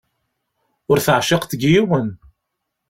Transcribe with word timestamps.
Ur 0.89 0.97
teɛciqeḍ 0.99 1.45
deg 1.51 1.61
yiwen. 1.71 2.07